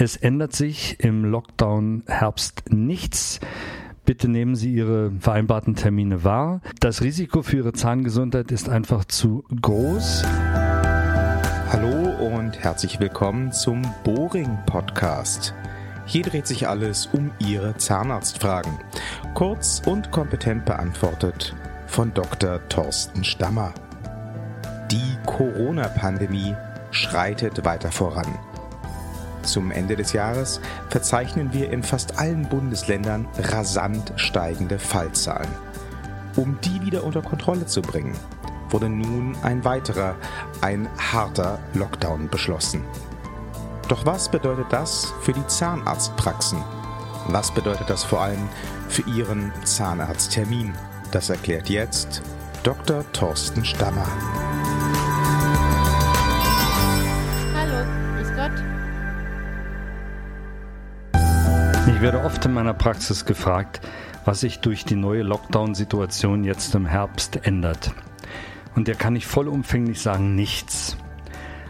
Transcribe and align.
Es 0.00 0.14
ändert 0.14 0.52
sich 0.52 1.00
im 1.00 1.24
Lockdown 1.24 2.04
Herbst 2.06 2.70
nichts. 2.70 3.40
Bitte 4.04 4.28
nehmen 4.28 4.54
Sie 4.54 4.72
Ihre 4.72 5.10
vereinbarten 5.18 5.74
Termine 5.74 6.22
wahr. 6.22 6.60
Das 6.78 7.02
Risiko 7.02 7.42
für 7.42 7.56
Ihre 7.56 7.72
Zahngesundheit 7.72 8.52
ist 8.52 8.68
einfach 8.68 9.04
zu 9.06 9.42
groß. 9.60 10.22
Hallo 11.72 12.10
und 12.28 12.60
herzlich 12.60 13.00
willkommen 13.00 13.50
zum 13.50 13.82
Boring 14.04 14.56
Podcast. 14.66 15.52
Hier 16.06 16.22
dreht 16.22 16.46
sich 16.46 16.68
alles 16.68 17.06
um 17.06 17.32
Ihre 17.40 17.76
Zahnarztfragen. 17.76 18.78
Kurz 19.34 19.82
und 19.84 20.12
kompetent 20.12 20.64
beantwortet 20.64 21.56
von 21.88 22.14
Dr. 22.14 22.60
Thorsten 22.68 23.24
Stammer. 23.24 23.74
Die 24.92 25.18
Corona-Pandemie 25.26 26.54
schreitet 26.92 27.64
weiter 27.64 27.90
voran. 27.90 28.38
Zum 29.42 29.70
Ende 29.70 29.96
des 29.96 30.12
Jahres 30.12 30.60
verzeichnen 30.90 31.52
wir 31.52 31.70
in 31.70 31.82
fast 31.82 32.18
allen 32.18 32.48
Bundesländern 32.48 33.26
rasant 33.38 34.12
steigende 34.16 34.78
Fallzahlen. 34.78 35.50
Um 36.36 36.58
die 36.62 36.82
wieder 36.82 37.04
unter 37.04 37.22
Kontrolle 37.22 37.66
zu 37.66 37.82
bringen, 37.82 38.16
wurde 38.70 38.88
nun 38.88 39.36
ein 39.42 39.64
weiterer, 39.64 40.14
ein 40.60 40.88
harter 40.98 41.58
Lockdown 41.74 42.28
beschlossen. 42.28 42.84
Doch 43.88 44.04
was 44.04 44.28
bedeutet 44.28 44.66
das 44.70 45.12
für 45.22 45.32
die 45.32 45.46
Zahnarztpraxen? 45.46 46.62
Was 47.28 47.50
bedeutet 47.52 47.88
das 47.88 48.04
vor 48.04 48.20
allem 48.20 48.48
für 48.88 49.02
Ihren 49.02 49.52
Zahnarzttermin? 49.64 50.74
Das 51.10 51.30
erklärt 51.30 51.68
jetzt 51.68 52.22
Dr. 52.62 53.04
Thorsten 53.12 53.64
Stammer. 53.64 54.06
Ich 61.98 62.02
werde 62.04 62.22
oft 62.22 62.44
in 62.44 62.54
meiner 62.54 62.74
Praxis 62.74 63.24
gefragt, 63.24 63.80
was 64.24 64.38
sich 64.38 64.60
durch 64.60 64.84
die 64.84 64.94
neue 64.94 65.22
Lockdown-Situation 65.24 66.44
jetzt 66.44 66.72
im 66.76 66.86
Herbst 66.86 67.44
ändert. 67.44 67.90
Und 68.76 68.86
der 68.86 68.94
kann 68.94 69.16
ich 69.16 69.26
vollumfänglich 69.26 70.00
sagen, 70.00 70.36
nichts. 70.36 70.96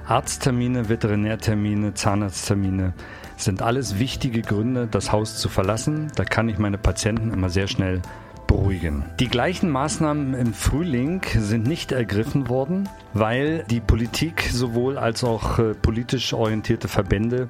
Arzttermine, 0.06 0.90
Veterinärtermine, 0.90 1.94
Zahnarzttermine 1.94 2.92
sind 3.38 3.62
alles 3.62 3.98
wichtige 3.98 4.42
Gründe, 4.42 4.86
das 4.86 5.12
Haus 5.12 5.38
zu 5.38 5.48
verlassen. 5.48 6.12
Da 6.14 6.24
kann 6.24 6.50
ich 6.50 6.58
meine 6.58 6.76
Patienten 6.76 7.32
immer 7.32 7.48
sehr 7.48 7.66
schnell 7.66 8.02
beruhigen. 8.46 9.04
Die 9.20 9.28
gleichen 9.28 9.70
Maßnahmen 9.70 10.34
im 10.34 10.52
Frühling 10.52 11.22
sind 11.38 11.66
nicht 11.66 11.90
ergriffen 11.90 12.50
worden, 12.50 12.86
weil 13.14 13.64
die 13.70 13.80
Politik 13.80 14.42
sowohl 14.52 14.98
als 14.98 15.24
auch 15.24 15.58
äh, 15.58 15.72
politisch 15.72 16.34
orientierte 16.34 16.88
Verbände 16.88 17.48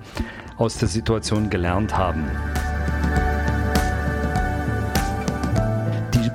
aus 0.59 0.79
der 0.79 0.87
Situation 0.87 1.51
gelernt 1.51 1.99
haben. 1.99 2.25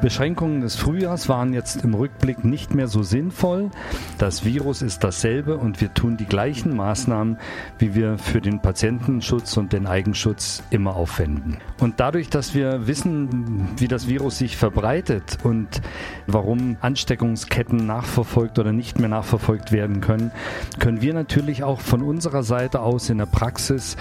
Beschränkungen 0.03 0.59
des 0.59 0.75
Frühjahrs 0.75 1.29
waren 1.29 1.53
jetzt 1.53 1.81
im 1.85 1.93
Rückblick 1.93 2.43
nicht 2.43 2.75
mehr 2.75 2.89
so 2.89 3.03
sinnvoll. 3.03 3.71
Das 4.17 4.43
Virus 4.43 4.81
ist 4.81 5.01
dasselbe 5.01 5.57
und 5.57 5.79
wir 5.79 5.93
tun 5.93 6.17
die 6.17 6.25
gleichen 6.25 6.75
Maßnahmen, 6.75 7.37
wie 7.79 7.95
wir 7.95 8.17
für 8.17 8.41
den 8.41 8.59
Patientenschutz 8.59 9.55
und 9.55 9.71
den 9.71 9.87
Eigenschutz 9.87 10.61
immer 10.71 10.97
aufwenden. 10.97 11.55
Und 11.79 12.01
dadurch, 12.01 12.29
dass 12.29 12.53
wir 12.53 12.85
wissen, 12.85 13.69
wie 13.77 13.87
das 13.87 14.09
Virus 14.09 14.39
sich 14.39 14.57
verbreitet 14.57 15.37
und 15.43 15.81
warum 16.27 16.75
Ansteckungsketten 16.81 17.85
nachverfolgt 17.85 18.59
oder 18.59 18.73
nicht 18.73 18.99
mehr 18.99 19.07
nachverfolgt 19.07 19.71
werden 19.71 20.01
können, 20.01 20.31
können 20.79 21.01
wir 21.01 21.13
natürlich 21.13 21.63
auch 21.63 21.79
von 21.79 22.01
unserer 22.01 22.43
Seite 22.43 22.81
aus 22.81 23.09
in 23.09 23.19
der 23.19 23.25
Praxis 23.25 23.95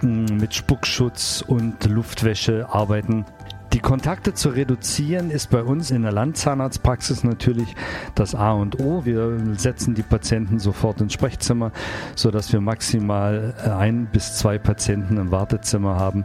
hm, 0.00 0.24
mit 0.38 0.54
Spuckschutz 0.54 1.44
und 1.46 1.84
Luftwäsche 1.84 2.66
arbeiten 2.70 3.26
die 3.74 3.80
Kontakte 3.80 4.34
zu 4.34 4.50
reduzieren 4.50 5.32
ist 5.32 5.50
bei 5.50 5.64
uns 5.64 5.90
in 5.90 6.02
der 6.02 6.12
Landzahnarztpraxis 6.12 7.24
natürlich 7.24 7.74
das 8.14 8.36
A 8.36 8.52
und 8.52 8.78
O. 8.78 9.04
Wir 9.04 9.36
setzen 9.56 9.96
die 9.96 10.04
Patienten 10.04 10.60
sofort 10.60 11.00
ins 11.00 11.12
Sprechzimmer, 11.12 11.72
sodass 12.14 12.52
wir 12.52 12.60
maximal 12.60 13.52
äh, 13.64 13.70
ein 13.70 14.06
bis 14.06 14.36
zwei 14.36 14.58
Patienten 14.58 15.16
im 15.16 15.32
Wartezimmer 15.32 15.96
haben. 15.96 16.24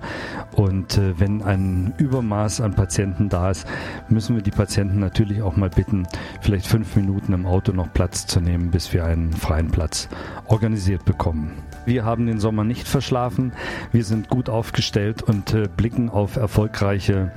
Und 0.51 0.99
äh, 0.99 1.19
wenn 1.19 1.41
ein 1.41 1.95
Übermaß 1.97 2.61
an 2.61 2.75
Patienten 2.75 3.29
da 3.29 3.49
ist, 3.49 3.65
müssen 4.09 4.35
wir 4.35 4.43
die 4.43 4.51
Patienten 4.51 4.99
natürlich 4.99 5.41
auch 5.41 5.55
mal 5.55 5.71
bitten, 5.71 6.07
vielleicht 6.41 6.67
fünf 6.67 6.95
Minuten 6.95 7.33
im 7.33 7.47
Auto 7.47 7.71
noch 7.71 7.91
Platz 7.91 8.27
zu 8.27 8.41
nehmen, 8.41 8.69
bis 8.69 8.93
wir 8.93 9.05
einen 9.05 9.33
freien 9.33 9.71
Platz 9.71 10.07
organisiert 10.45 11.03
bekommen. 11.03 11.53
Wir 11.85 12.05
haben 12.05 12.27
den 12.27 12.39
Sommer 12.39 12.63
nicht 12.63 12.87
verschlafen. 12.87 13.53
Wir 13.91 14.03
sind 14.03 14.29
gut 14.29 14.49
aufgestellt 14.49 15.23
und 15.23 15.55
äh, 15.55 15.67
blicken 15.75 16.09
auf 16.09 16.35
erfolgreiche 16.35 17.31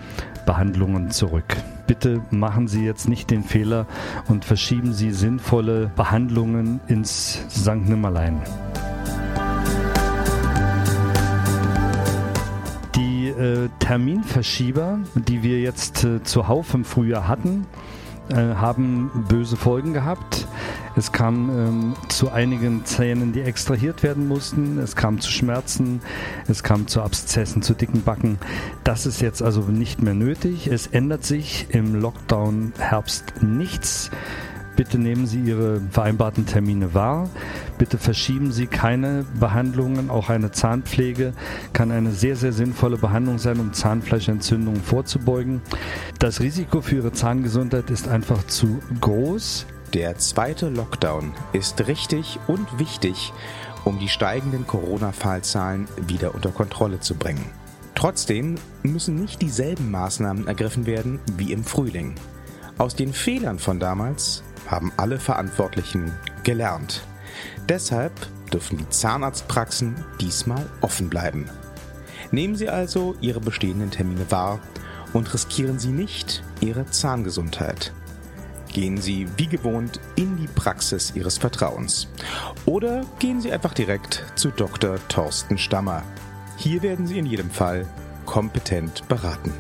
Behandlungen 0.46 1.10
zurück. 1.10 1.56
Bitte 1.86 2.20
machen 2.30 2.68
Sie 2.68 2.84
jetzt 2.84 3.08
nicht 3.08 3.30
den 3.30 3.42
Fehler 3.42 3.86
und 4.28 4.44
verschieben 4.44 4.92
Sie 4.92 5.12
sinnvolle 5.12 5.90
Behandlungen 5.96 6.80
ins 6.88 7.44
St. 7.50 7.76
Nimmerlein. 7.88 8.40
Die 12.96 13.28
äh, 13.28 13.68
Terminverschieber, 13.78 15.00
die 15.14 15.42
wir 15.42 15.60
jetzt 15.60 16.04
äh, 16.04 16.22
zuhauf 16.22 16.74
im 16.74 16.84
Frühjahr 16.84 17.28
hatten, 17.28 17.66
haben 18.30 19.10
böse 19.28 19.56
Folgen 19.56 19.92
gehabt. 19.92 20.46
Es 20.94 21.10
kam 21.10 21.50
ähm, 21.50 21.94
zu 22.08 22.30
einigen 22.30 22.84
Zähnen, 22.84 23.32
die 23.32 23.40
extrahiert 23.40 24.02
werden 24.02 24.28
mussten. 24.28 24.78
Es 24.78 24.94
kam 24.94 25.20
zu 25.20 25.30
Schmerzen. 25.30 26.02
Es 26.48 26.62
kam 26.62 26.86
zu 26.86 27.00
Abszessen, 27.02 27.62
zu 27.62 27.74
dicken 27.74 28.02
Backen. 28.02 28.38
Das 28.84 29.06
ist 29.06 29.20
jetzt 29.20 29.42
also 29.42 29.62
nicht 29.62 30.02
mehr 30.02 30.14
nötig. 30.14 30.66
Es 30.66 30.86
ändert 30.86 31.24
sich 31.24 31.66
im 31.70 31.94
Lockdown 31.94 32.72
Herbst 32.78 33.42
nichts. 33.42 34.10
Bitte 34.76 34.98
nehmen 34.98 35.26
Sie 35.26 35.40
Ihre 35.40 35.80
vereinbarten 35.90 36.46
Termine 36.46 36.94
wahr. 36.94 37.28
Bitte 37.78 37.98
verschieben 37.98 38.52
Sie 38.52 38.66
keine 38.66 39.24
Behandlungen. 39.38 40.08
Auch 40.08 40.30
eine 40.30 40.50
Zahnpflege 40.50 41.34
kann 41.72 41.90
eine 41.90 42.12
sehr, 42.12 42.36
sehr 42.36 42.52
sinnvolle 42.52 42.96
Behandlung 42.96 43.38
sein, 43.38 43.60
um 43.60 43.72
Zahnfleischentzündungen 43.72 44.82
vorzubeugen. 44.82 45.60
Das 46.18 46.40
Risiko 46.40 46.80
für 46.80 46.96
Ihre 46.96 47.12
Zahngesundheit 47.12 47.90
ist 47.90 48.08
einfach 48.08 48.46
zu 48.46 48.80
groß. 49.00 49.66
Der 49.92 50.16
zweite 50.16 50.70
Lockdown 50.70 51.32
ist 51.52 51.86
richtig 51.86 52.38
und 52.46 52.78
wichtig, 52.78 53.32
um 53.84 53.98
die 53.98 54.08
steigenden 54.08 54.66
Corona-Fallzahlen 54.66 55.86
wieder 56.06 56.34
unter 56.34 56.50
Kontrolle 56.50 57.00
zu 57.00 57.14
bringen. 57.14 57.44
Trotzdem 57.94 58.54
müssen 58.82 59.16
nicht 59.16 59.42
dieselben 59.42 59.90
Maßnahmen 59.90 60.46
ergriffen 60.46 60.86
werden 60.86 61.20
wie 61.36 61.52
im 61.52 61.62
Frühling. 61.62 62.14
Aus 62.78 62.96
den 62.96 63.12
Fehlern 63.12 63.58
von 63.58 63.78
damals 63.78 64.42
haben 64.72 64.90
alle 64.96 65.20
Verantwortlichen 65.20 66.12
gelernt. 66.42 67.06
Deshalb 67.68 68.12
dürfen 68.52 68.78
die 68.78 68.88
Zahnarztpraxen 68.88 69.94
diesmal 70.20 70.66
offen 70.80 71.08
bleiben. 71.08 71.48
Nehmen 72.32 72.56
Sie 72.56 72.68
also 72.68 73.14
Ihre 73.20 73.40
bestehenden 73.40 73.92
Termine 73.92 74.28
wahr 74.30 74.58
und 75.12 75.32
riskieren 75.32 75.78
Sie 75.78 75.92
nicht 75.92 76.42
Ihre 76.60 76.86
Zahngesundheit 76.86 77.92
gehen 78.72 79.00
Sie 79.00 79.28
wie 79.36 79.46
gewohnt 79.46 80.00
in 80.16 80.36
die 80.36 80.48
Praxis 80.48 81.12
Ihres 81.14 81.38
Vertrauens. 81.38 82.08
Oder 82.66 83.04
gehen 83.18 83.40
Sie 83.40 83.52
einfach 83.52 83.74
direkt 83.74 84.24
zu 84.34 84.50
Dr. 84.50 84.96
Thorsten 85.08 85.58
Stammer. 85.58 86.02
Hier 86.56 86.82
werden 86.82 87.06
Sie 87.06 87.18
in 87.18 87.26
jedem 87.26 87.50
Fall 87.50 87.86
kompetent 88.26 89.06
beraten. 89.08 89.52